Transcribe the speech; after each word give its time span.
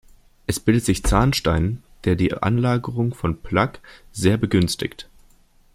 Es 0.47 0.59
bildet 0.59 0.83
sich 0.83 1.03
Zahnstein, 1.03 1.83
der 2.05 2.15
die 2.15 2.33
Anlagerung 2.33 3.13
von 3.13 3.39
Plaque 3.39 3.79
sehr 4.11 4.37
begünstigt. 4.37 5.07